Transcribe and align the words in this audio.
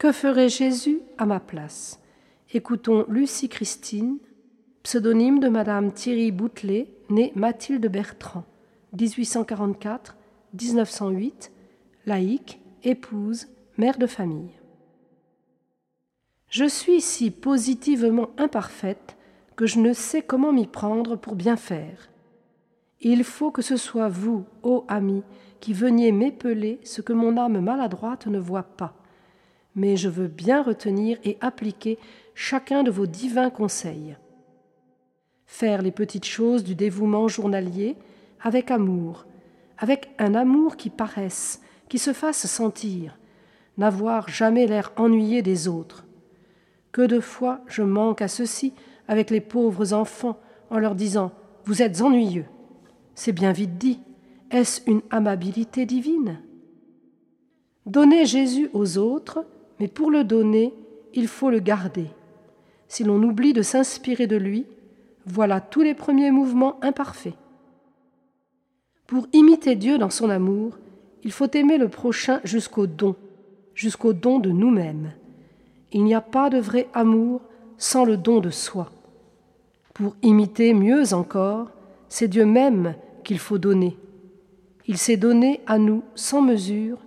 Que 0.00 0.10
ferait 0.12 0.48
Jésus 0.48 1.00
à 1.18 1.26
ma 1.26 1.40
place? 1.40 2.00
Écoutons 2.54 3.04
Lucie 3.06 3.50
Christine, 3.50 4.16
pseudonyme 4.82 5.40
de 5.40 5.50
Madame 5.50 5.92
Thierry 5.92 6.32
Boutelet, 6.32 6.88
née 7.10 7.32
Mathilde 7.34 7.86
Bertrand, 7.86 8.44
1844-1908, 8.96 11.50
laïque, 12.06 12.62
épouse, 12.82 13.48
mère 13.76 13.98
de 13.98 14.06
famille. 14.06 14.54
Je 16.48 16.64
suis 16.64 17.02
si 17.02 17.30
positivement 17.30 18.30
imparfaite 18.38 19.18
que 19.54 19.66
je 19.66 19.80
ne 19.80 19.92
sais 19.92 20.22
comment 20.22 20.54
m'y 20.54 20.66
prendre 20.66 21.16
pour 21.16 21.34
bien 21.34 21.56
faire. 21.56 22.08
Il 23.02 23.22
faut 23.22 23.50
que 23.50 23.60
ce 23.60 23.76
soit 23.76 24.08
vous, 24.08 24.46
ô 24.62 24.86
ami, 24.88 25.22
qui 25.60 25.74
veniez 25.74 26.10
m'épeler 26.10 26.80
ce 26.84 27.02
que 27.02 27.12
mon 27.12 27.36
âme 27.36 27.60
maladroite 27.60 28.28
ne 28.28 28.38
voit 28.38 28.62
pas. 28.62 28.94
Mais 29.74 29.96
je 29.96 30.08
veux 30.08 30.28
bien 30.28 30.62
retenir 30.62 31.18
et 31.24 31.38
appliquer 31.40 31.98
chacun 32.34 32.82
de 32.82 32.90
vos 32.90 33.06
divins 33.06 33.50
conseils. 33.50 34.16
Faire 35.46 35.82
les 35.82 35.90
petites 35.90 36.24
choses 36.24 36.64
du 36.64 36.74
dévouement 36.74 37.28
journalier 37.28 37.96
avec 38.40 38.70
amour, 38.70 39.26
avec 39.78 40.10
un 40.18 40.34
amour 40.34 40.76
qui 40.76 40.90
paraisse, 40.90 41.60
qui 41.88 41.98
se 41.98 42.12
fasse 42.12 42.46
sentir, 42.46 43.18
n'avoir 43.78 44.28
jamais 44.28 44.66
l'air 44.66 44.92
ennuyé 44.96 45.42
des 45.42 45.68
autres. 45.68 46.06
Que 46.92 47.02
de 47.02 47.20
fois 47.20 47.60
je 47.66 47.82
manque 47.82 48.22
à 48.22 48.28
ceci 48.28 48.74
avec 49.08 49.30
les 49.30 49.40
pauvres 49.40 49.92
enfants 49.92 50.38
en 50.70 50.78
leur 50.78 50.94
disant 50.94 51.32
Vous 51.64 51.82
êtes 51.82 52.00
ennuyeux. 52.00 52.46
C'est 53.14 53.32
bien 53.32 53.52
vite 53.52 53.76
dit. 53.76 54.00
Est-ce 54.50 54.80
une 54.90 55.02
amabilité 55.10 55.86
divine? 55.86 56.40
Donner 57.86 58.26
Jésus 58.26 58.68
aux 58.72 58.98
autres, 58.98 59.46
mais 59.80 59.88
pour 59.88 60.10
le 60.10 60.24
donner, 60.24 60.74
il 61.14 61.26
faut 61.26 61.50
le 61.50 61.58
garder. 61.58 62.06
Si 62.86 63.02
l'on 63.02 63.22
oublie 63.22 63.54
de 63.54 63.62
s'inspirer 63.62 64.26
de 64.26 64.36
lui, 64.36 64.66
voilà 65.24 65.60
tous 65.60 65.80
les 65.80 65.94
premiers 65.94 66.30
mouvements 66.30 66.78
imparfaits. 66.82 67.34
Pour 69.06 69.26
imiter 69.32 69.76
Dieu 69.76 69.96
dans 69.96 70.10
son 70.10 70.28
amour, 70.28 70.78
il 71.24 71.32
faut 71.32 71.50
aimer 71.52 71.78
le 71.78 71.88
prochain 71.88 72.40
jusqu'au 72.44 72.86
don, 72.86 73.16
jusqu'au 73.74 74.12
don 74.12 74.38
de 74.38 74.50
nous-mêmes. 74.50 75.12
Il 75.92 76.04
n'y 76.04 76.14
a 76.14 76.20
pas 76.20 76.50
de 76.50 76.58
vrai 76.58 76.88
amour 76.92 77.40
sans 77.78 78.04
le 78.04 78.16
don 78.18 78.40
de 78.40 78.50
soi. 78.50 78.92
Pour 79.94 80.14
imiter 80.22 80.74
mieux 80.74 81.14
encore, 81.14 81.70
c'est 82.08 82.28
Dieu 82.28 82.44
même 82.44 82.94
qu'il 83.24 83.38
faut 83.38 83.58
donner. 83.58 83.96
Il 84.86 84.98
s'est 84.98 85.16
donné 85.16 85.60
à 85.66 85.78
nous 85.78 86.02
sans 86.14 86.42
mesure, 86.42 86.98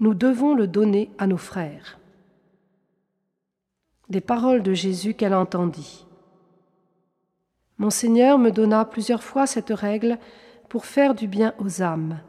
nous 0.00 0.14
devons 0.14 0.54
le 0.54 0.66
donner 0.66 1.10
à 1.18 1.26
nos 1.26 1.36
frères. 1.36 1.98
Des 4.10 4.20
paroles 4.20 4.62
de 4.62 4.74
Jésus 4.74 5.14
qu'elle 5.14 5.34
entendit. 5.34 6.06
Mon 7.78 7.90
Seigneur 7.90 8.38
me 8.38 8.50
donna 8.50 8.84
plusieurs 8.84 9.22
fois 9.22 9.46
cette 9.46 9.70
règle 9.70 10.18
pour 10.68 10.84
faire 10.84 11.14
du 11.14 11.26
bien 11.26 11.54
aux 11.58 11.82
âmes. 11.82 12.20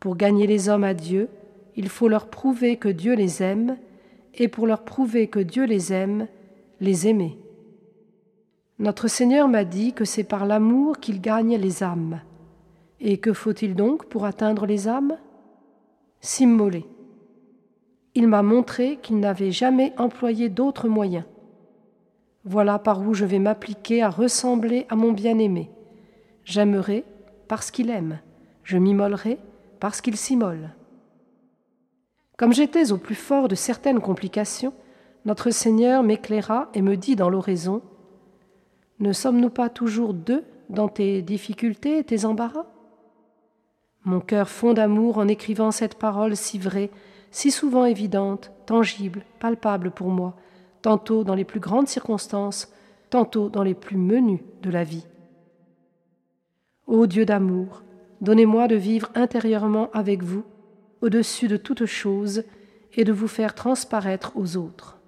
Pour 0.00 0.16
gagner 0.16 0.46
les 0.46 0.68
hommes 0.68 0.84
à 0.84 0.94
Dieu, 0.94 1.28
il 1.76 1.88
faut 1.88 2.08
leur 2.08 2.28
prouver 2.28 2.76
que 2.76 2.88
Dieu 2.88 3.14
les 3.14 3.42
aime, 3.42 3.76
et 4.34 4.48
pour 4.48 4.66
leur 4.66 4.84
prouver 4.84 5.28
que 5.28 5.38
Dieu 5.38 5.64
les 5.64 5.92
aime, 5.92 6.26
les 6.80 7.06
aimer. 7.06 7.38
Notre 8.78 9.08
Seigneur 9.08 9.48
m'a 9.48 9.64
dit 9.64 9.92
que 9.92 10.04
c'est 10.04 10.24
par 10.24 10.46
l'amour 10.46 10.98
qu'il 10.98 11.20
gagne 11.20 11.56
les 11.56 11.82
âmes. 11.82 12.20
Et 13.00 13.18
que 13.18 13.32
faut-il 13.32 13.74
donc 13.74 14.06
pour 14.06 14.24
atteindre 14.24 14.66
les 14.66 14.88
âmes? 14.88 15.16
S'immoler. 16.20 16.86
Il 18.16 18.28
m'a 18.28 18.42
montré 18.42 18.98
qu'il 19.02 19.20
n'avait 19.20 19.50
jamais 19.50 19.92
employé 19.98 20.48
d'autres 20.48 20.88
moyens. 20.88 21.26
Voilà 22.46 22.78
par 22.78 23.06
où 23.06 23.12
je 23.12 23.26
vais 23.26 23.38
m'appliquer 23.38 24.02
à 24.02 24.08
ressembler 24.08 24.86
à 24.88 24.96
mon 24.96 25.12
bien-aimé. 25.12 25.70
J'aimerai 26.42 27.04
parce 27.46 27.70
qu'il 27.70 27.90
aime, 27.90 28.18
je 28.64 28.78
m'immolerai 28.78 29.38
parce 29.80 30.00
qu'il 30.00 30.16
s'immole. 30.16 30.70
Comme 32.38 32.54
j'étais 32.54 32.90
au 32.90 32.96
plus 32.96 33.14
fort 33.14 33.48
de 33.48 33.54
certaines 33.54 34.00
complications, 34.00 34.72
notre 35.26 35.50
Seigneur 35.50 36.02
m'éclaira 36.02 36.70
et 36.72 36.80
me 36.80 36.96
dit 36.96 37.16
dans 37.16 37.28
l'oraison 37.28 37.82
Ne 38.98 39.12
sommes-nous 39.12 39.50
pas 39.50 39.68
toujours 39.68 40.14
deux 40.14 40.42
dans 40.70 40.88
tes 40.88 41.20
difficultés 41.20 41.98
et 41.98 42.04
tes 42.04 42.24
embarras? 42.24 42.64
Mon 44.04 44.20
cœur 44.20 44.48
fond 44.48 44.72
d'amour 44.72 45.18
en 45.18 45.28
écrivant 45.28 45.70
cette 45.70 45.98
parole 45.98 46.34
si 46.34 46.58
vraie, 46.58 46.90
si 47.30 47.50
souvent 47.50 47.84
évidente, 47.84 48.52
tangible, 48.66 49.24
palpable 49.40 49.90
pour 49.90 50.08
moi, 50.08 50.36
tantôt 50.82 51.24
dans 51.24 51.34
les 51.34 51.44
plus 51.44 51.60
grandes 51.60 51.88
circonstances, 51.88 52.72
tantôt 53.10 53.48
dans 53.48 53.62
les 53.62 53.74
plus 53.74 53.96
menus 53.96 54.40
de 54.62 54.70
la 54.70 54.84
vie. 54.84 55.06
Ô 56.86 57.06
Dieu 57.06 57.24
d'amour, 57.24 57.82
donnez-moi 58.20 58.68
de 58.68 58.76
vivre 58.76 59.10
intérieurement 59.14 59.90
avec 59.92 60.22
vous, 60.22 60.44
au-dessus 61.00 61.48
de 61.48 61.56
toute 61.56 61.86
chose, 61.86 62.44
et 62.94 63.04
de 63.04 63.12
vous 63.12 63.28
faire 63.28 63.54
transparaître 63.54 64.32
aux 64.36 64.56
autres. 64.56 64.98